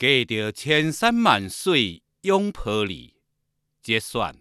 [0.00, 3.14] 隔着千山万水拥抱你，
[3.82, 4.36] 节选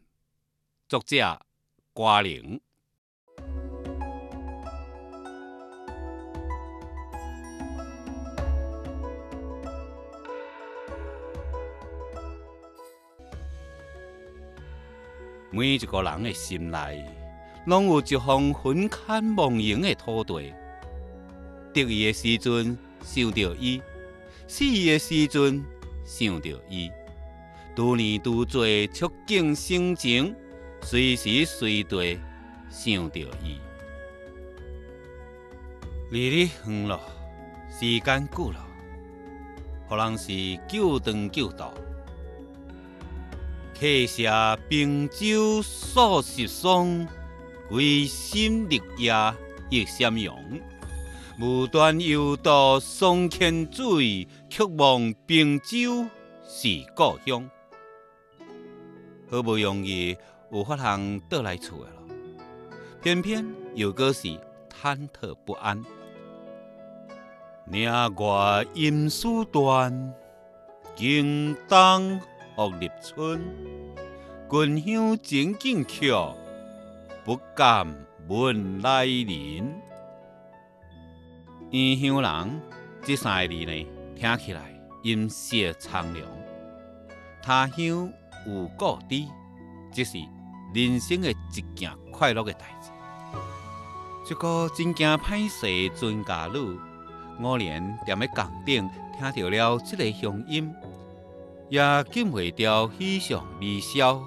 [0.88, 1.42] 作者
[1.94, 2.62] 瓜玲。
[15.50, 17.04] 每一个人的心内，
[17.66, 20.54] 拢有一方魂牵梦萦的土地。
[21.74, 23.82] 得意的时阵想着伊，
[24.48, 25.64] 死的时阵
[26.06, 26.90] 想着伊。
[27.76, 30.34] 拄年拄做触景生情，
[30.82, 32.18] 随时随地
[32.70, 33.60] 想着伊。
[36.10, 37.00] 日日远了，
[37.70, 38.66] 时间久了，
[39.90, 40.32] 可能是
[40.68, 41.72] 久长久大。
[43.80, 47.06] 客舍冰酒数十双，
[47.70, 49.14] 归心日夜
[49.70, 50.34] 亦相拥。
[51.40, 56.08] 无端又到松千水，却望平洲
[56.48, 57.48] 是故乡。
[59.30, 60.18] 好不容易
[60.52, 62.02] 有法通倒来厝的了，
[63.04, 64.30] 偏偏又搁是
[64.70, 65.84] 忐忑不安。
[67.68, 70.14] 岭外音书断，
[70.96, 72.20] 经冬
[72.56, 73.40] 复立春。
[74.50, 76.12] 君乡情景曲，
[77.24, 77.86] 不敢
[78.28, 79.67] 问来人。
[81.70, 82.62] 异乡人
[83.04, 84.74] 这三个字呢，听起来
[85.04, 86.26] 音色苍凉。
[87.44, 88.10] 他乡
[88.46, 89.26] 有故知，
[89.94, 90.18] 这是
[90.74, 92.90] 人生的一件快乐的代志。
[94.32, 96.80] 一个真惊歹势船家女，
[97.42, 100.74] 我连踮咧岗顶听到了这个乡音，
[101.70, 104.22] 也禁袂住喜上眉梢，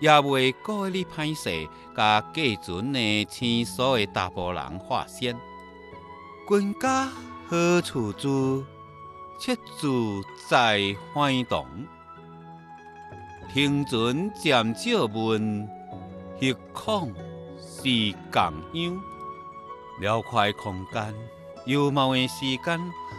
[0.00, 5.34] 也袂故意歹势，甲过船的青疏的大波人划线。
[6.48, 7.08] 君家
[7.48, 8.64] 何处住？
[9.36, 11.66] 妾住在怀洞。
[13.52, 15.68] 听船渐少闻，
[16.38, 17.12] 亦恐
[17.60, 19.00] 是共乡。
[20.00, 21.12] 辽阔空间，
[21.64, 22.78] 幽默的时间，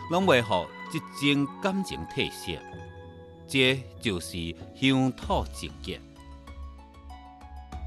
[0.09, 2.53] 拢袂互一种感情褪色。
[3.45, 5.99] 这就是乡土情结。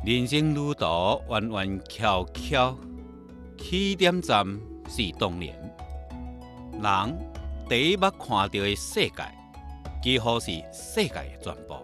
[0.04, 0.84] 人生旅途
[1.28, 2.76] 弯弯蹺蹺，
[3.60, 4.44] 起点站。
[4.92, 5.54] 是当年，
[6.82, 7.18] 人
[7.68, 9.12] 第一目看到的世界，
[10.02, 11.76] 几乎是世界的全部，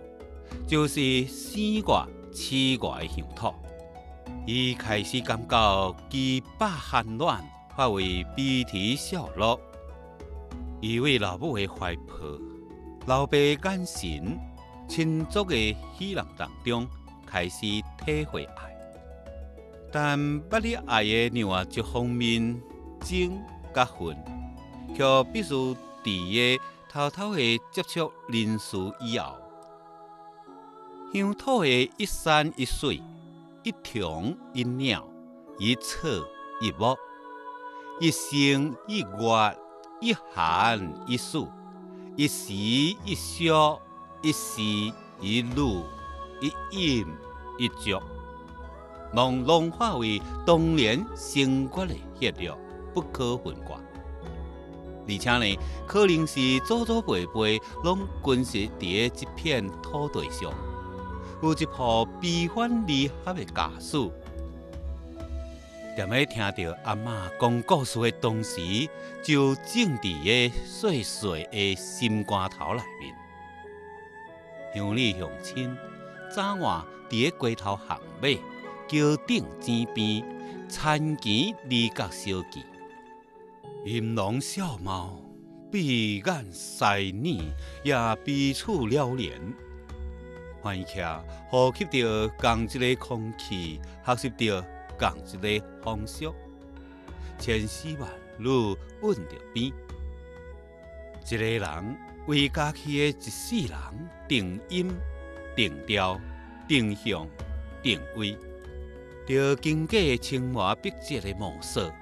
[0.66, 3.54] 就是生外、死外的乡土。
[4.44, 9.60] 伊开始感觉肌百寒暖，化为鼻涕笑落。
[10.81, 12.41] 依偎老母的怀抱，
[13.06, 14.36] 老爸眼神，
[14.88, 16.88] 亲族的喜乐当中，
[17.25, 17.60] 开始
[18.04, 18.75] 体会爱。
[19.92, 22.60] 但捌你爱的另外一方面。
[23.02, 23.41] 情
[23.72, 24.16] 甲恨，
[24.97, 25.54] 却必须
[26.02, 29.36] 伫个偷偷的接触人事以后，
[31.12, 33.00] 乡土的一山一水、
[33.62, 35.06] 一虫一鸟、
[35.58, 36.08] 一草
[36.60, 36.97] 一木、
[38.00, 39.58] 一生一月、
[40.00, 41.47] 一寒一暑、
[42.16, 43.80] 一时一笑、
[44.22, 44.62] 一时
[45.20, 45.84] 一怒、
[46.41, 47.06] 一饮
[47.56, 48.00] 一足，
[49.16, 52.56] 拢融化为当年生活的血肉。
[52.94, 53.75] 不可分割，
[55.06, 60.50] 而且呢，可能是祖祖辈辈拢根植伫诶一片土地上，
[61.43, 64.10] 有一部悲欢离合的家书。
[65.94, 68.88] 踮咧听到阿嬷讲故事的同时，
[69.22, 73.15] 就种伫个细细的心肝头内面。
[74.75, 75.77] 乡里乡亲
[76.34, 78.41] 早晚伫个街头巷尾、
[78.88, 80.24] 桥顶井边，
[80.69, 82.64] 参见离隔小记。
[83.84, 85.20] 音容笑貌，
[85.72, 87.52] 闭眼细腻，
[87.82, 89.54] 也彼此了然。
[90.62, 91.00] 欢喜
[91.48, 94.64] 呼吸着同一个空气，学习着
[94.97, 96.32] 同一个风俗，
[97.41, 98.08] 千丝万
[98.38, 98.48] 缕
[99.03, 99.72] 稳着边。
[101.28, 101.97] 一个人
[102.28, 103.78] 为家己的一世人
[104.28, 104.89] 定音、
[105.56, 106.21] 定调、
[106.68, 107.27] 定向、
[107.82, 108.36] 定位，
[109.27, 111.93] 着经过清华笔迹的模式，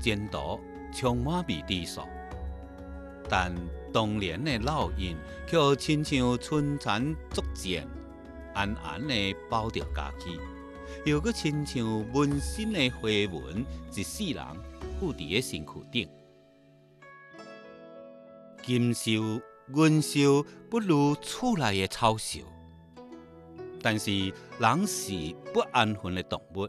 [0.00, 0.60] 监督。
[0.90, 2.00] 充满未知数，
[3.28, 3.54] 但
[3.92, 5.14] 当年的烙印
[5.46, 7.86] 却亲像春蚕逐茧，
[8.54, 10.40] 安安的包着家己，
[11.04, 14.42] 又搁亲像纹身的花纹，一世人
[14.98, 16.08] 附伫个身躯顶。
[18.62, 19.40] 金绣
[19.74, 22.40] 银绣不如厝内的草绣，
[23.82, 24.10] 但是
[24.58, 25.12] 人是
[25.52, 26.68] 不安分的动物。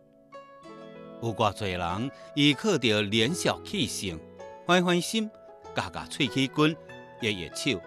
[1.22, 4.18] 有偌侪人依靠着年少气盛，
[4.66, 5.30] 欢欢心，
[5.76, 6.76] 夹夹喙齿根，
[7.20, 7.82] 热热手，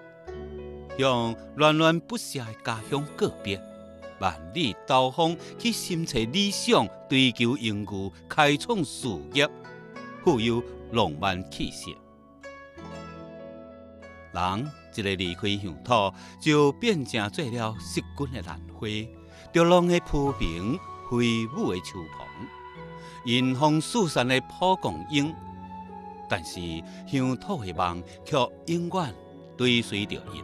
[0.98, 3.58] 向恋恋不舍的家乡告别，
[4.20, 9.48] 万里刀锋去寻找理想，追求荣誉，开创事业，
[10.22, 11.96] 富有浪漫气息。
[14.32, 18.88] 人一个离开乡土，就变成做了失根的兰花，
[19.52, 20.79] 着浪的浮萍，
[21.11, 22.26] 飞舞的秋蓬，
[23.26, 25.34] 迎风四散的蒲公英。
[26.29, 26.61] 但是
[27.06, 28.37] 乡土的梦却
[28.67, 29.14] 永远
[29.58, 30.43] 追随着因。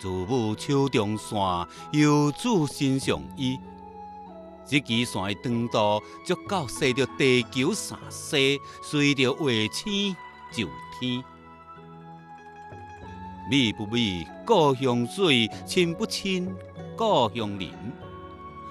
[0.00, 1.38] 自母手中线，
[1.92, 3.58] 游子身上衣。
[4.64, 10.16] 这支线的长度，足够驶着地球三世，随着月星
[10.52, 10.68] 就
[10.98, 11.22] 天。
[13.50, 16.54] 美不美，故乡水；亲不亲，
[16.96, 17.70] 故乡人。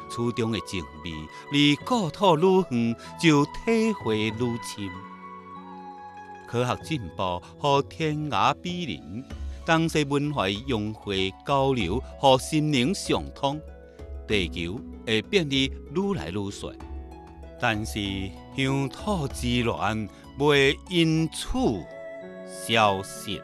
[0.09, 1.11] 此中的情味，
[1.51, 4.89] 离故土愈远，就体会愈深。
[6.47, 9.23] 科学进步，和天涯比邻。
[9.65, 13.59] 东西文化融汇交流，和心灵相通，
[14.25, 16.71] 地球会变得愈来愈小。
[17.59, 17.99] 但是
[18.55, 21.57] 乡土之恋，袂因此
[22.47, 23.41] 消失。